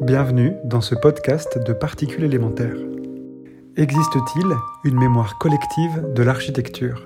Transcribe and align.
Bienvenue 0.00 0.56
dans 0.64 0.80
ce 0.80 0.96
podcast 0.96 1.56
de 1.64 1.72
particules 1.72 2.24
élémentaires. 2.24 2.74
Existe-t-il 3.76 4.44
une 4.82 4.98
mémoire 4.98 5.38
collective 5.38 6.12
de 6.12 6.22
l'architecture? 6.24 7.04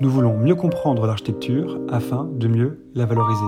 Nous 0.00 0.10
voulons 0.10 0.36
mieux 0.36 0.54
comprendre 0.54 1.06
l'architecture 1.06 1.80
afin 1.88 2.24
de 2.24 2.48
mieux 2.48 2.84
la 2.94 3.06
valoriser. 3.06 3.46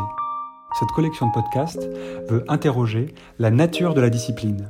Cette 0.79 0.89
collection 0.93 1.27
de 1.27 1.33
podcasts 1.33 1.91
veut 2.31 2.43
interroger 2.49 3.15
la 3.39 3.51
nature 3.51 3.93
de 3.93 4.01
la 4.01 4.09
discipline. 4.09 4.67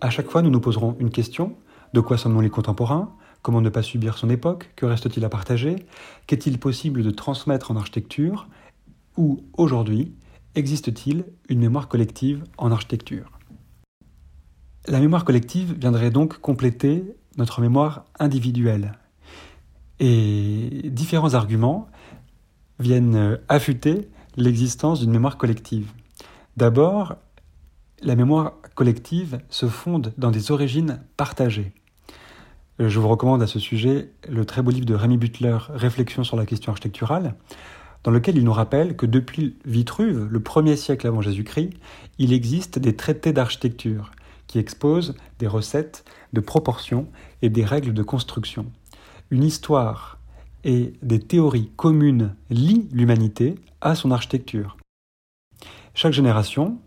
À 0.00 0.08
chaque 0.08 0.30
fois, 0.30 0.40
nous 0.40 0.50
nous 0.50 0.60
poserons 0.60 0.96
une 1.00 1.10
question 1.10 1.54
de 1.92 2.00
quoi 2.00 2.16
sommes-nous 2.16 2.40
les 2.40 2.48
contemporains? 2.48 3.12
Comment 3.42 3.60
ne 3.60 3.68
pas 3.68 3.82
subir 3.82 4.16
son 4.16 4.30
époque? 4.30 4.70
Que 4.74 4.86
reste-t-il 4.86 5.24
à 5.26 5.28
partager? 5.28 5.76
Qu'est-il 6.26 6.58
possible 6.58 7.02
de 7.02 7.10
transmettre 7.10 7.70
en 7.70 7.76
architecture? 7.76 8.48
Ou 9.18 9.42
aujourd'hui, 9.58 10.14
Existe-t-il 10.56 11.26
une 11.48 11.60
mémoire 11.60 11.86
collective 11.86 12.42
en 12.58 12.72
architecture? 12.72 13.38
La 14.88 14.98
mémoire 14.98 15.24
collective 15.24 15.74
viendrait 15.78 16.10
donc 16.10 16.38
compléter 16.38 17.04
notre 17.36 17.60
mémoire 17.60 18.04
individuelle. 18.18 18.98
Et 20.00 20.90
différents 20.90 21.34
arguments 21.34 21.88
viennent 22.80 23.38
affûter 23.48 24.08
l'existence 24.36 25.00
d'une 25.00 25.12
mémoire 25.12 25.36
collective. 25.36 25.92
D'abord, 26.56 27.14
la 28.02 28.16
mémoire 28.16 28.54
collective 28.74 29.40
se 29.50 29.68
fonde 29.68 30.12
dans 30.18 30.32
des 30.32 30.50
origines 30.50 31.00
partagées. 31.16 31.74
Je 32.80 32.98
vous 32.98 33.08
recommande 33.08 33.42
à 33.42 33.46
ce 33.46 33.60
sujet 33.60 34.10
le 34.28 34.44
très 34.44 34.62
beau 34.62 34.72
livre 34.72 34.86
de 34.86 34.94
Rémi 34.94 35.16
Butler, 35.16 35.58
Réflexions 35.68 36.24
sur 36.24 36.36
la 36.36 36.46
question 36.46 36.72
architecturale, 36.72 37.36
dans 38.04 38.10
lequel 38.10 38.36
il 38.36 38.44
nous 38.44 38.52
rappelle 38.52 38.96
que 38.96 39.06
depuis 39.06 39.56
Vitruve, 39.64 40.28
le 40.30 40.40
premier 40.40 40.76
siècle 40.76 41.06
avant 41.06 41.20
Jésus-Christ, 41.20 41.72
il 42.18 42.32
existe 42.32 42.78
des 42.78 42.96
traités 42.96 43.32
d'architecture 43.32 44.10
qui 44.46 44.58
exposent 44.58 45.14
des 45.38 45.46
recettes 45.46 46.04
de 46.32 46.40
proportions 46.40 47.06
et 47.42 47.50
des 47.50 47.64
règles 47.64 47.94
de 47.94 48.02
construction. 48.02 48.66
Une 49.30 49.44
histoire 49.44 50.18
et 50.64 50.94
des 51.02 51.20
théories 51.20 51.70
communes 51.76 52.34
lient 52.50 52.88
l'humanité 52.92 53.54
à 53.80 53.94
son 53.94 54.10
architecture. 54.10 54.76
Chaque 55.94 56.12
génération 56.12 56.78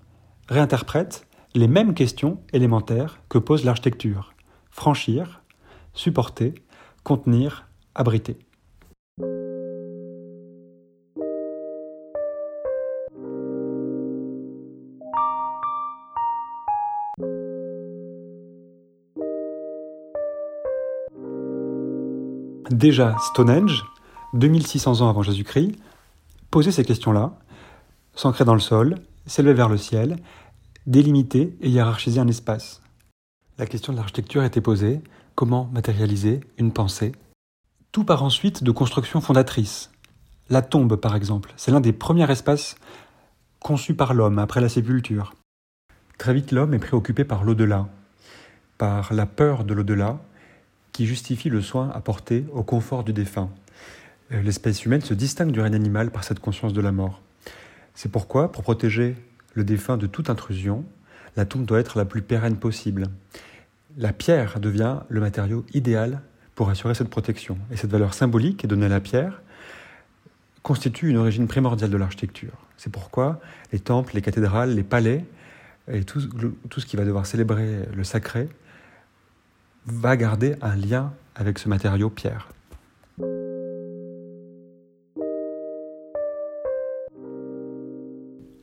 réinterprète 0.50 1.28
les 1.56 1.68
mêmes 1.68 1.94
questions 1.94 2.40
élémentaires 2.52 3.22
que 3.30 3.38
pose 3.38 3.64
l'architecture. 3.64 4.34
Franchir, 4.70 5.42
supporter, 5.94 6.56
contenir, 7.04 7.68
abriter. 7.96 8.38
Déjà, 22.84 23.16
Stonehenge, 23.18 23.86
2600 24.34 25.00
ans 25.00 25.10
avant 25.10 25.22
Jésus-Christ, 25.22 25.72
posait 26.52 26.74
ces 26.74 26.84
questions-là, 26.84 27.32
s'ancrait 28.14 28.44
dans 28.44 28.56
le 28.56 28.60
sol, 28.60 28.96
s'élevait 29.26 29.54
vers 29.54 29.70
le 29.70 29.78
ciel, 29.78 30.18
délimiter 30.86 31.56
et 31.62 31.70
hiérarchiser 31.70 32.20
un 32.20 32.28
espace. 32.28 32.82
La 33.58 33.68
question 33.68 33.94
de 33.94 33.98
l'architecture 33.98 34.44
était 34.44 34.60
posée, 34.60 35.00
comment 35.34 35.70
matérialiser 35.72 36.42
une 36.58 36.74
pensée? 36.74 37.14
Tout 37.94 38.04
part 38.04 38.22
ensuite 38.22 38.66
de 38.66 38.72
constructions 38.72 39.22
fondatrices. 39.22 39.90
La 40.50 40.62
tombe, 40.62 40.98
par 40.98 41.16
exemple, 41.16 41.54
c'est 41.56 41.72
l'un 41.72 41.80
des 41.80 41.94
premiers 41.94 42.30
espaces 42.30 42.76
conçus 43.62 43.96
par 43.96 44.14
l'homme 44.14 44.40
après 44.40 44.60
la 44.60 44.68
sépulture. 44.68 45.34
Très 46.18 46.34
vite, 46.34 46.52
l'homme 46.52 46.74
est 46.74 46.80
préoccupé 46.80 47.24
par 47.24 47.46
l'au-delà, 47.46 47.88
par 48.78 49.14
la 49.14 49.26
peur 49.26 49.64
de 49.64 49.74
l'au-delà, 49.74 50.20
qui 50.94 51.08
justifie 51.08 51.50
le 51.50 51.62
soin 51.62 51.90
apporté 51.94 52.46
au 52.54 52.64
confort 52.64 53.04
du 53.04 53.12
défunt. 53.12 53.50
Euh, 54.32 54.42
l'espèce 54.42 54.86
humaine 54.86 55.02
se 55.02 55.14
distingue 55.14 55.52
du 55.52 55.60
règne 55.60 55.76
animal 55.76 56.12
par 56.12 56.24
cette 56.24 56.40
conscience 56.40 56.72
de 56.72 56.82
la 56.82 56.92
mort. 56.92 57.22
C'est 57.96 58.12
pourquoi, 58.12 58.52
pour 58.52 58.64
protéger 58.64 59.16
le 59.54 59.64
défunt 59.64 59.98
de 59.98 60.08
toute 60.08 60.30
intrusion, 60.30 60.86
la 61.36 61.46
tombe 61.46 61.66
doit 61.66 61.80
être 61.80 61.98
la 61.98 62.06
plus 62.06 62.22
pérenne 62.22 62.58
possible. 62.58 63.08
La 63.98 64.14
pierre 64.14 64.60
devient 64.60 65.00
le 65.10 65.20
matériau 65.20 65.66
idéal 65.74 66.22
pour 66.56 66.70
assurer 66.70 66.94
cette 66.94 67.10
protection. 67.10 67.58
Et 67.72 67.78
cette 67.78 67.92
valeur 67.92 68.14
symbolique 68.14 68.66
donnée 68.68 68.86
à 68.86 68.90
la 68.90 69.00
pierre 69.00 69.42
constitue 70.62 71.10
une 71.10 71.18
origine 71.18 71.48
primordiale 71.48 71.90
de 71.90 71.98
l'architecture. 71.98 72.54
C'est 72.78 72.92
pourquoi 72.92 73.42
les 73.72 73.80
temples, 73.80 74.16
les 74.16 74.22
cathédrales, 74.22 74.74
les 74.76 74.84
palais 74.84 75.26
et 75.92 76.04
tout 76.04 76.22
ce 76.22 76.86
qui 76.86 76.96
va 76.96 77.04
devoir 77.04 77.26
célébrer 77.26 77.88
le 77.94 78.04
sacré 78.04 78.48
va 79.86 80.18
garder 80.18 80.56
un 80.62 80.76
lien 80.76 81.14
avec 81.36 81.60
ce 81.60 81.70
matériau 81.70 82.10
pierre. 82.10 82.50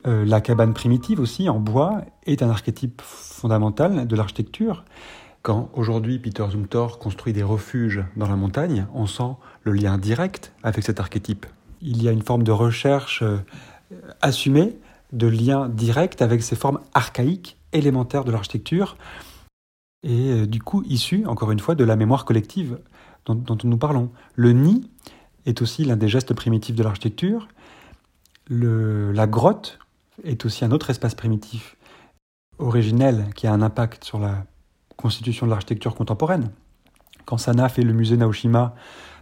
Euh, 0.07 0.25
la 0.25 0.41
cabane 0.41 0.73
primitive 0.73 1.19
aussi, 1.19 1.47
en 1.47 1.59
bois, 1.59 2.01
est 2.25 2.41
un 2.41 2.49
archétype 2.49 3.01
fondamental 3.03 4.07
de 4.07 4.15
l'architecture. 4.15 4.83
Quand 5.43 5.69
aujourd'hui 5.73 6.19
Peter 6.19 6.45
Zumthor 6.49 6.99
construit 6.99 7.33
des 7.33 7.43
refuges 7.43 8.03
dans 8.15 8.27
la 8.27 8.35
montagne, 8.35 8.87
on 8.93 9.05
sent 9.05 9.35
le 9.63 9.73
lien 9.73 9.97
direct 9.97 10.53
avec 10.63 10.83
cet 10.83 10.99
archétype. 10.99 11.45
Il 11.81 12.01
y 12.01 12.07
a 12.07 12.11
une 12.11 12.21
forme 12.21 12.43
de 12.43 12.51
recherche 12.51 13.21
euh, 13.23 13.37
assumée 14.21 14.77
de 15.13 15.27
lien 15.27 15.67
direct 15.67 16.21
avec 16.21 16.41
ces 16.41 16.55
formes 16.55 16.79
archaïques 16.93 17.57
élémentaires 17.73 18.23
de 18.23 18.31
l'architecture 18.31 18.97
et 20.03 20.31
euh, 20.31 20.47
du 20.47 20.61
coup 20.61 20.83
issu, 20.83 21.25
encore 21.25 21.51
une 21.51 21.59
fois, 21.59 21.75
de 21.75 21.83
la 21.83 21.95
mémoire 21.95 22.25
collective 22.25 22.79
dont, 23.25 23.57
nous 23.63 23.77
parlons. 23.77 24.09
Le 24.35 24.51
nid 24.51 24.89
est 25.45 25.61
aussi 25.61 25.85
l'un 25.85 25.95
des 25.95 26.07
gestes 26.07 26.33
primitifs 26.33 26.75
de 26.75 26.83
l'architecture. 26.83 27.47
La 28.49 29.27
grotte 29.27 29.79
est 30.23 30.45
aussi 30.45 30.65
un 30.65 30.71
autre 30.71 30.89
espace 30.89 31.15
primitif 31.15 31.77
originel 32.57 33.27
qui 33.35 33.47
a 33.47 33.53
un 33.53 33.61
impact 33.61 34.03
sur 34.03 34.19
la 34.19 34.45
constitution 34.97 35.45
de 35.45 35.51
l'architecture 35.51 35.95
contemporaine. 35.95 36.51
Quand 37.25 37.37
Sana 37.37 37.69
fait 37.69 37.83
le 37.83 37.93
musée 37.93 38.17
Naoshima, 38.17 38.75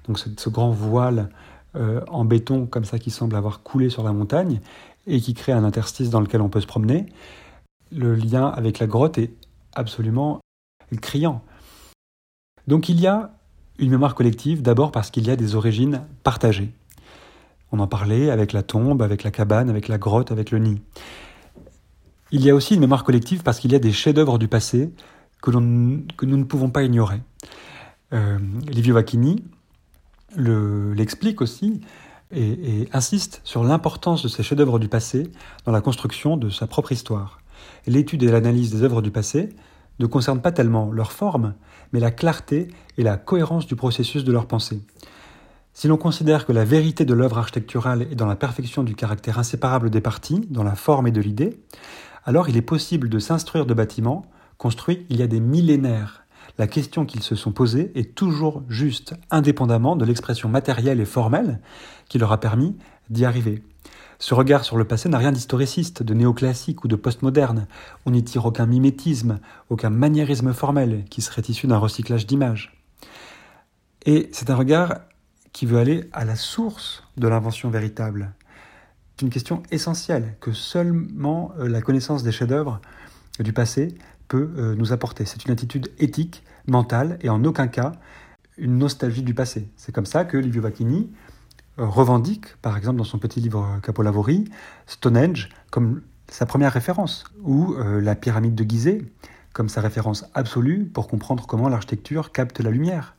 donc 0.06 0.18
ce, 0.18 0.50
grand 0.50 0.72
voile 0.72 1.30
euh, 1.76 2.02
en 2.08 2.26
béton 2.26 2.66
comme 2.66 2.86
ça 2.86 2.98
qui 2.98 3.12
semble 3.12 3.36
avoir 3.36 3.62
coulé 3.62 3.90
sur 3.90 4.04
la 4.04 4.14
montagne 4.14 4.62
et 5.08 5.20
qui 5.22 5.34
crée 5.34 5.52
un 5.52 5.64
interstice 5.64 6.10
dans 6.10 6.22
lequel 6.22 6.42
on 6.42 6.50
peut 6.50 6.62
se 6.62 6.68
promener, 6.68 7.06
le 7.92 8.16
lien 8.16 8.48
avec 8.48 8.80
la 8.80 8.88
grotte 8.88 9.18
est 9.18 9.34
absolument 9.76 10.40
criant. 10.98 11.44
Donc 12.68 12.90
il 12.90 13.00
y 13.00 13.08
a 13.08 13.32
une 13.80 13.90
mémoire 13.92 14.16
collective 14.16 14.62
d'abord 14.62 14.92
parce 14.92 15.10
qu'il 15.10 15.26
y 15.26 15.32
a 15.32 15.36
des 15.36 15.56
origines 15.56 16.02
partagées. 16.24 16.74
On 17.72 17.80
en 17.80 17.88
parlait 17.88 18.30
avec 18.30 18.54
la 18.54 18.64
tombe, 18.64 19.02
avec 19.02 19.24
la 19.24 19.32
cabane, 19.32 19.70
avec 19.70 19.88
la 19.88 19.98
grotte, 19.98 20.32
avec 20.32 20.52
le 20.52 20.60
nid. 20.60 20.82
Il 22.32 22.44
y 22.44 22.50
a 22.50 22.56
aussi 22.56 22.76
une 22.76 22.80
mémoire 22.82 23.04
collective 23.04 23.44
parce 23.44 23.60
qu'il 23.60 23.72
y 23.72 23.76
a 23.76 23.80
des 23.80 23.92
chefs-d'œuvre 23.92 24.38
du 24.38 24.48
passé 24.48 24.92
que, 25.42 25.52
nous 25.52 26.04
ne 26.22 26.44
pouvons 26.44 26.70
pas 26.70 26.84
ignorer. 26.84 27.22
Euh, 28.14 28.40
Livio 28.68 28.96
Vacchini 28.96 29.44
l'explique 30.36 31.42
aussi 31.42 31.82
et, 32.32 32.88
insiste 32.94 33.42
sur 33.44 33.64
l'importance 33.64 34.22
de 34.24 34.28
ces 34.28 34.44
chefs-d'œuvre 34.44 34.80
du 34.80 34.88
passé 34.88 35.32
dans 35.66 35.72
la 35.72 35.82
construction 35.82 36.38
de 36.38 36.50
sa 36.50 36.68
propre 36.68 36.92
histoire. 36.92 37.40
L'étude 37.88 38.24
et 38.24 38.28
l'analyse 38.32 38.72
des 38.72 38.84
œuvres 38.84 39.02
du 39.02 39.12
passé 39.12 39.50
ne 40.00 40.06
concerne 40.06 40.42
pas 40.42 40.52
tellement 40.52 40.92
leur 40.92 41.12
forme, 41.12 41.54
mais 41.94 42.00
la 42.00 42.12
clarté 42.12 42.70
et 42.98 43.04
la 43.04 43.18
cohérence 43.18 43.68
du 43.68 43.76
processus 43.76 44.24
de 44.24 44.32
leur 44.32 44.48
pensée. 44.48 44.82
Si 45.74 45.88
l'on 45.88 45.98
considère 45.98 46.46
que 46.46 46.52
la 46.52 46.66
vérité 46.66 47.06
de 47.06 47.14
l'œuvre 47.14 47.38
architecturale 47.38 48.02
est 48.04 48.16
dans 48.16 48.26
la 48.26 48.36
perfection 48.36 48.84
du 48.84 48.96
caractère 48.96 49.40
inséparable 49.40 49.90
des 49.90 50.02
parties, 50.02 50.42
dans 50.50 50.64
la 50.64 50.76
forme 50.76 51.08
et 51.08 51.12
de 51.12 51.22
l'idée, 51.22 51.60
alors 52.26 52.50
il 52.50 52.58
est 52.58 52.62
possible 52.62 53.10
de 53.10 53.20
s'instruire 53.20 53.66
de 53.66 53.74
bâtiments 53.74 54.26
construits 54.58 55.06
il 55.10 55.18
y 55.18 55.24
a 55.24 55.28
des 55.28 55.40
millénaires. 55.40 56.26
La 56.58 56.68
question 56.68 57.06
qu'ils 57.06 57.24
se 57.24 57.36
sont 57.36 57.54
posée 57.54 57.92
est 57.96 58.14
toujours 58.16 58.64
juste, 58.68 59.14
indépendamment 59.32 59.96
de 59.96 60.04
l'expression 60.04 60.50
matérielle 60.50 61.00
et 61.00 61.06
formelle 61.06 61.62
qui 62.10 62.18
leur 62.18 62.34
a 62.34 62.40
permis 62.40 62.76
d'y 63.10 63.24
arriver. 63.24 63.64
Ce 64.22 64.34
regard 64.34 64.66
sur 64.66 64.78
le 64.78 64.84
passé 64.84 65.08
n'a 65.08 65.18
rien 65.18 65.32
d'historiciste, 65.32 66.04
de 66.04 66.14
néoclassique 66.14 66.84
ou 66.84 66.90
de 66.90 66.98
postmoderne. 66.98 67.68
On 68.06 68.12
n'y 68.12 68.22
tire 68.22 68.46
aucun 68.46 68.66
mimétisme, 68.66 69.40
aucun 69.70 69.90
maniérisme 69.90 70.52
formel 70.52 71.06
qui 71.10 71.22
serait 71.22 71.42
issu 71.48 71.68
d'un 71.68 71.78
recyclage 71.78 72.28
d'images. 72.28 72.78
Et 74.06 74.30
c'est 74.34 74.50
un 74.50 74.56
regard 74.56 75.00
qui 75.54 75.66
veut 75.66 75.80
aller 75.80 76.10
à 76.12 76.26
la 76.26 76.36
source 76.36 77.04
de 77.16 77.30
l'invention 77.30 77.70
véritable. 77.70 78.34
C'est 79.16 79.26
une 79.26 79.32
question 79.32 79.64
essentielle 79.72 80.36
que 80.42 80.52
seulement 80.52 81.54
euh, 81.58 81.70
la 81.70 81.82
connaissance 81.82 82.22
des 82.22 82.34
chefs-d'œuvre 82.34 82.82
du 83.40 83.54
passé 83.54 83.96
peut 84.28 84.52
euh, 84.58 84.76
nous 84.76 84.92
apporter. 84.92 85.26
C'est 85.26 85.46
une 85.46 85.52
attitude 85.52 85.92
éthique, 85.98 86.44
mentale 86.68 87.20
et 87.22 87.30
en 87.30 87.44
aucun 87.46 87.70
cas 87.70 87.94
une 88.58 88.78
nostalgie 88.78 89.24
du 89.24 89.34
passé. 89.34 89.70
C'est 89.78 89.94
comme 89.94 90.06
ça 90.06 90.26
que 90.26 90.36
Livio 90.36 90.62
Vacchini 90.62 91.10
revendique, 91.80 92.56
par 92.62 92.78
exemple 92.78 92.98
dans 92.98 93.04
son 93.04 93.20
petit 93.20 93.40
livre 93.40 93.80
Capolavori, 93.82 94.50
Stonehenge 94.88 95.50
comme 95.72 96.02
sa 96.30 96.46
première 96.46 96.74
référence, 96.74 97.24
ou 97.42 97.74
euh, 97.74 98.02
la 98.02 98.16
pyramide 98.16 98.56
de 98.56 98.64
Gizeh 98.64 99.02
comme 99.54 99.70
sa 99.70 99.82
référence 99.82 100.26
absolue 100.36 100.86
pour 100.86 101.08
comprendre 101.08 101.48
comment 101.48 101.70
l'architecture 101.70 102.32
capte 102.32 102.60
la 102.60 102.70
lumière, 102.70 103.16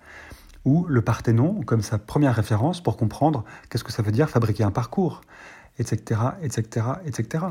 ou 0.64 0.86
le 0.86 1.02
Parthénon 1.02 1.62
comme 1.62 1.82
sa 1.82 1.98
première 1.98 2.34
référence 2.34 2.82
pour 2.82 2.96
comprendre 2.96 3.44
qu'est-ce 3.68 3.84
que 3.84 3.92
ça 3.92 4.02
veut 4.02 4.12
dire 4.12 4.30
fabriquer 4.30 4.62
un 4.62 4.70
parcours, 4.70 5.22
etc., 5.78 6.20
etc., 6.42 6.86
etc. 7.04 7.46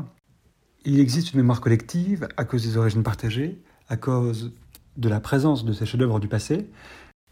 Il 0.84 0.98
existe 0.98 1.34
une 1.34 1.40
mémoire 1.40 1.60
collective 1.60 2.28
à 2.36 2.44
cause 2.44 2.62
des 2.62 2.76
origines 2.76 3.02
partagées, 3.02 3.62
à 3.88 3.96
cause 3.96 4.52
de 4.96 5.08
la 5.08 5.20
présence 5.20 5.64
de 5.64 5.72
ces 5.72 5.84
chefs-d'œuvre 5.84 6.20
du 6.20 6.28
passé. 6.28 6.70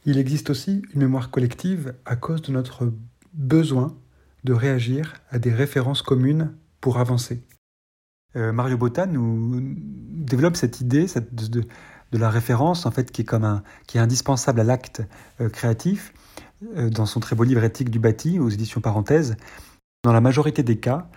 Il 0.05 0.19
existe 0.19 0.51
aussi 0.51 0.83
une 0.95 1.01
mémoire 1.01 1.31
collective 1.31 1.95
à 2.05 2.17
cause 2.17 2.43
de 2.43 2.53
notre 2.53 2.93
besoin 3.39 3.97
de 4.45 4.53
réagir 4.53 5.15
à 5.31 5.39
des 5.39 5.53
références 5.53 6.03
communes 6.03 6.55
pour 6.81 6.99
avancer. 6.99 7.43
Euh, 8.37 8.53
Mario 8.53 8.77
Botta 8.77 9.07
nous 9.07 9.61
développe 9.63 10.57
cette 10.57 10.81
idée 10.81 11.07
de, 11.33 11.65
la 12.13 12.31
référence 12.31 12.85
en 12.85 12.91
fait 12.91 13.11
qui 13.11 13.23
est 13.23 13.25
comme 13.25 13.45
un, 13.45 13.63
qui 13.87 13.97
est 13.97 14.01
indispensable 14.01 14.61
à 14.61 14.65
l'acte 14.65 15.03
euh, 15.41 15.49
créatif 15.49 16.13
euh, 16.77 16.91
dans 16.91 17.07
son 17.07 17.21
très 17.21 17.37
beau 17.37 17.45
livre 17.45 17.65
éthique 17.65 17.91
du 17.91 17.99
bâti 17.99 18.39
aux 18.39 18.51
éditions 18.51 18.81
Parenthèses. 18.81 19.37
Dans 20.05 20.13
la 20.13 20.21
majorité 20.21 20.63
des 20.63 20.79
cas, 20.79 21.09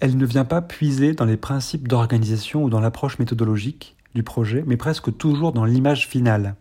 elle 0.00 0.16
ne 0.16 0.26
vient 0.26 0.44
pas 0.44 0.62
puiser 0.62 1.12
dans 1.12 1.24
les 1.24 1.36
principes 1.36 1.86
d'organisation 1.86 2.64
ou 2.64 2.70
dans 2.70 2.80
l'approche 2.80 3.18
méthodologique 3.18 3.96
du 4.14 4.22
projet, 4.22 4.64
mais 4.66 4.76
presque 4.76 5.16
toujours 5.16 5.52
dans 5.52 5.64
l'image 5.64 6.06
finale. 6.08 6.56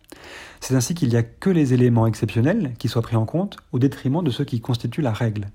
C'est 0.60 0.76
ainsi 0.76 0.94
qu'il 0.94 1.10
n'y 1.10 1.16
a 1.16 1.24
que 1.24 1.50
les 1.50 1.74
éléments 1.74 2.08
exceptionnels 2.08 2.74
qui 2.78 2.88
soient 2.88 3.02
pris 3.02 3.16
en 3.16 3.26
compte 3.26 3.58
au 3.72 3.80
détriment 3.80 4.24
de 4.24 4.30
ceux 4.30 4.46
qui 4.46 4.62
constituent 4.62 5.02
la 5.02 5.14
règle. 5.14 5.48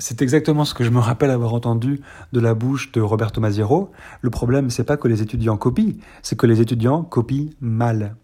C'est 0.00 0.22
exactement 0.22 0.64
ce 0.64 0.74
que 0.74 0.84
je 0.84 0.90
me 0.90 1.00
rappelle 1.00 1.30
avoir 1.30 1.54
entendu 1.54 2.00
de 2.32 2.40
la 2.40 2.54
bouche 2.54 2.92
de 2.92 3.00
Roberto 3.00 3.40
Maziero. 3.40 3.90
Le 4.20 4.30
problème, 4.30 4.70
c'est 4.70 4.84
pas 4.84 4.96
que 4.96 5.08
les 5.08 5.22
étudiants 5.22 5.56
copient, 5.56 5.94
c'est 6.22 6.38
que 6.38 6.46
les 6.46 6.60
étudiants 6.60 7.02
copient 7.02 7.50
mal. 7.60 8.14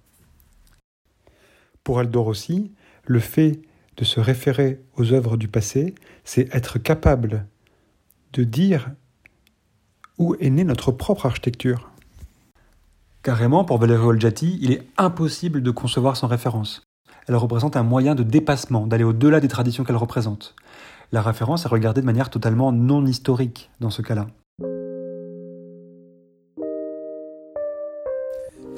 Pour 1.83 1.99
Aldo 1.99 2.23
Rossi, 2.23 2.73
le 3.07 3.19
fait 3.19 3.61
de 3.97 4.05
se 4.05 4.21
référer 4.21 4.81
aux 4.97 5.13
œuvres 5.13 5.37
du 5.37 5.49
passé, 5.49 5.95
c'est 6.25 6.53
être 6.55 6.79
capable 6.79 7.47
de 8.33 8.45
dire 8.45 8.91
où 10.19 10.37
est 10.41 10.51
née 10.51 10.65
notre 10.65 10.93
propre 10.93 11.27
architecture. 11.27 11.91
Carrément, 13.25 13.65
pour 13.65 13.79
Valerio 13.79 14.11
Olgiati, 14.11 14.59
il 14.61 14.71
est 14.71 14.87
impossible 14.99 15.63
de 15.63 15.71
concevoir 15.73 16.17
sans 16.17 16.29
référence. 16.29 16.83
Elle 17.27 17.37
représente 17.37 17.75
un 17.75 17.83
moyen 17.83 18.15
de 18.15 18.23
dépassement, 18.23 18.87
d'aller 18.87 19.03
au-delà 19.03 19.41
des 19.41 19.49
traditions 19.49 19.83
qu'elle 19.83 19.97
représente 19.97 20.55
la 21.15 21.23
référence 21.23 21.65
est 21.65 21.69
regardée 21.69 22.01
de 22.01 22.07
manière 22.07 22.29
totalement 22.29 22.73
non 22.73 23.07
historique 23.07 23.71
dans 23.79 23.91
ce 23.91 24.03
cas-là. 24.03 24.27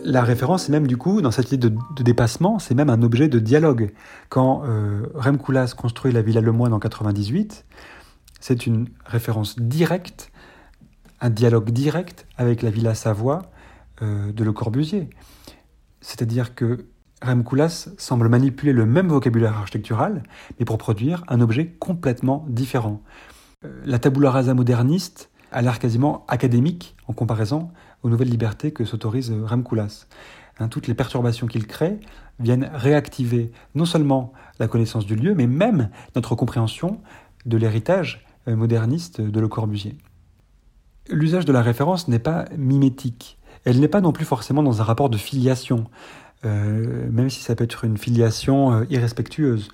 La 0.05 0.23
référence 0.23 0.69
est 0.69 0.73
même 0.73 0.87
du 0.87 0.99
coup, 0.99 1.23
dans 1.23 1.31
cette 1.31 1.51
idée 1.51 1.71
de, 1.71 2.03
dépassement, 2.03 2.59
c'est 2.59 2.75
même 2.75 2.91
un 2.91 3.03
objet 3.03 3.29
de 3.29 3.39
dialogue. 3.39 3.93
Quand 4.29 4.63
euh, 4.67 5.07
Rem 5.15 5.39
Koolhaas 5.39 5.73
construit 5.77 6.13
la 6.13 6.21
Villa 6.21 6.43
Lemoine 6.43 6.75
en 6.75 6.79
98, 6.79 7.65
c'est 8.39 8.67
une 8.67 8.87
référence 9.07 9.59
directe, 9.59 10.31
un 11.23 11.31
dialogue 11.31 11.71
direct 11.71 12.27
avec 12.37 12.61
la 12.61 12.71
Villa 12.71 12.95
Savoie 12.95 13.51
euh, 14.03 14.33
de 14.33 14.45
Le 14.45 14.53
Corbusier. 14.53 15.11
C'est-à-dire 16.01 16.55
que 16.55 16.87
Rem 17.23 17.45
Koolhaas 17.45 17.89
semble 17.97 18.29
manipuler 18.29 18.73
le 18.73 18.87
même 18.87 19.09
vocabulaire 19.09 19.57
architectural, 19.57 20.23
mais 20.59 20.65
pour 20.65 20.79
produire 20.79 21.25
un 21.29 21.41
objet 21.41 21.69
complètement 21.79 22.45
différent. 22.49 23.03
Euh, 23.65 23.83
la 23.85 23.99
tabula 23.99 24.31
rasa 24.31 24.55
moderniste 24.55 25.31
a 25.53 25.63
l'air 25.63 25.79
quasiment 25.79 26.25
académique 26.29 26.97
en 27.07 27.13
comparaison 27.13 27.71
aux 28.03 28.11
nouvelles 28.11 28.29
libertés 28.29 28.73
que 28.73 28.85
s'autorise 28.85 29.33
Rem 29.33 29.63
Koolhaas. 29.63 30.07
Hein, 30.59 30.69
toutes 30.69 30.87
les 30.87 30.95
perturbations 30.95 31.47
qu'il 31.47 31.67
crée 31.67 32.01
viennent 32.39 32.71
réactiver 32.73 33.53
non 33.75 33.85
seulement 33.85 34.33
la 34.59 34.69
connaissance 34.69 35.07
du 35.07 35.15
lieu, 35.15 35.35
mais 35.35 35.47
même 35.47 35.91
notre 36.15 36.35
compréhension 36.35 37.01
de 37.45 37.57
l'héritage 37.57 38.27
euh, 38.49 38.57
moderniste 38.57 39.21
de 39.21 39.41
Le 39.41 39.49
Corbusier. 39.49 39.97
L'usage 41.09 41.45
de 41.45 41.53
la 41.53 41.63
référence 41.63 42.09
n'est 42.09 42.19
pas 42.19 42.47
mimétique. 42.57 43.36
Elle 43.67 43.81
n'est 43.81 43.89
pas 43.89 44.01
non 44.01 44.13
plus 44.13 44.25
forcément 44.25 44.63
dans 44.63 44.81
un 44.81 44.85
rapport 44.85 45.11
de 45.11 45.19
filiation. 45.19 45.85
Euh, 46.45 47.09
même 47.11 47.31
si 47.31 47.43
ça 47.43 47.55
peut 47.57 47.65
être 47.65 47.85
une 47.85 47.97
filiation 47.97 48.73
euh, 48.73 48.85
irrespectueuse. 48.91 49.69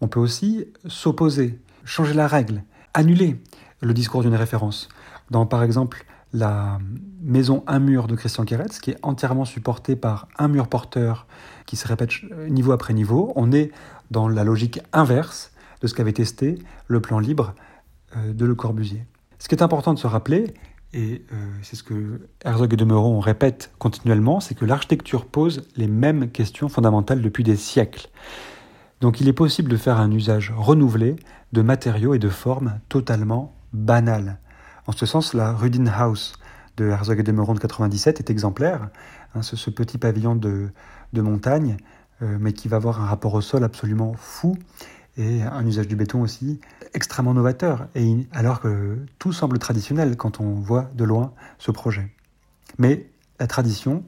On 0.00 0.08
peut 0.08 0.20
aussi 0.20 0.66
s'opposer, 0.86 1.58
changer 1.84 2.14
la 2.14 2.26
règle, 2.26 2.62
annuler 2.94 3.40
le 3.80 3.92
discours 3.92 4.22
d'une 4.22 4.34
référence. 4.34 4.88
Dans 5.30 5.46
par 5.46 5.62
exemple 5.62 6.04
la 6.32 6.78
maison 7.20 7.64
Un 7.66 7.80
mur 7.80 8.06
de 8.06 8.14
Christian 8.14 8.44
Keretz, 8.44 8.78
qui 8.78 8.92
est 8.92 8.98
entièrement 9.02 9.44
supportée 9.44 9.96
par 9.96 10.28
un 10.38 10.48
mur 10.48 10.68
porteur 10.68 11.26
qui 11.66 11.76
se 11.76 11.88
répète 11.88 12.10
niveau 12.48 12.72
après 12.72 12.94
niveau, 12.94 13.32
on 13.34 13.50
est 13.52 13.72
dans 14.10 14.28
la 14.28 14.44
logique 14.44 14.80
inverse 14.92 15.52
de 15.82 15.86
ce 15.86 15.94
qu'avait 15.94 16.12
testé 16.12 16.58
le 16.86 17.00
plan 17.00 17.18
libre 17.18 17.54
euh, 18.16 18.32
de 18.32 18.44
Le 18.44 18.54
Corbusier. 18.54 19.04
Ce 19.38 19.48
qui 19.48 19.54
est 19.54 19.62
important 19.62 19.92
de 19.92 19.98
se 19.98 20.06
rappeler, 20.06 20.54
et 20.92 21.22
euh, 21.32 21.36
c'est 21.62 21.76
ce 21.76 21.82
que 21.82 22.28
Herzog 22.44 22.72
et 22.72 22.76
de 22.76 22.84
Meuron 22.84 23.20
répètent 23.20 23.70
continuellement, 23.78 24.40
c'est 24.40 24.54
que 24.54 24.64
l'architecture 24.64 25.26
pose 25.26 25.62
les 25.76 25.86
mêmes 25.86 26.30
questions 26.30 26.68
fondamentales 26.68 27.22
depuis 27.22 27.44
des 27.44 27.56
siècles. 27.56 28.08
Donc 29.00 29.20
il 29.20 29.28
est 29.28 29.32
possible 29.32 29.70
de 29.70 29.76
faire 29.76 29.98
un 29.98 30.10
usage 30.10 30.52
renouvelé 30.56 31.16
de 31.52 31.62
matériaux 31.62 32.14
et 32.14 32.18
de 32.18 32.28
formes 32.28 32.80
totalement 32.88 33.54
banales. 33.72 34.38
En 34.86 34.92
ce 34.92 35.06
sens, 35.06 35.32
la 35.32 35.56
House 35.96 36.34
de 36.76 36.86
Herzog 36.86 37.20
et 37.20 37.22
de 37.22 37.32
Meuron 37.32 37.54
de 37.54 37.60
97 37.60 38.18
est 38.18 38.30
exemplaire. 38.30 38.88
Hein, 39.34 39.42
ce, 39.42 39.70
petit 39.70 39.98
pavillon 39.98 40.34
de, 40.34 40.72
montagne, 41.14 41.76
euh, 42.22 42.36
mais 42.40 42.52
qui 42.52 42.66
va 42.66 42.76
avoir 42.76 43.00
un 43.00 43.06
rapport 43.06 43.34
au 43.34 43.40
sol 43.40 43.62
absolument 43.62 44.14
fou 44.14 44.56
et 45.16 45.42
un 45.42 45.64
usage 45.66 45.86
du 45.86 45.96
béton 45.96 46.22
aussi 46.22 46.60
extrêmement 47.00 47.32
novateur, 47.32 47.88
et 47.94 48.28
alors 48.30 48.60
que 48.60 48.98
tout 49.18 49.32
semble 49.32 49.58
traditionnel 49.58 50.18
quand 50.18 50.38
on 50.38 50.52
voit 50.60 50.90
de 50.94 51.04
loin 51.04 51.32
ce 51.56 51.70
projet. 51.70 52.14
Mais 52.76 53.06
la 53.38 53.46
tradition, 53.46 54.04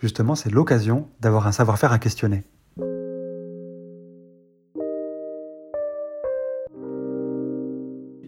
justement, 0.00 0.34
c'est 0.34 0.50
l'occasion 0.50 1.08
d'avoir 1.20 1.46
un 1.46 1.52
savoir-faire 1.52 1.92
à 1.92 2.00
questionner. 2.00 2.42